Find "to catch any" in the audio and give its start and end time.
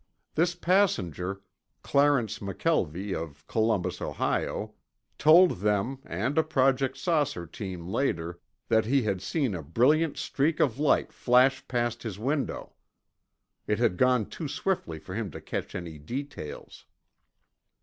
15.29-15.99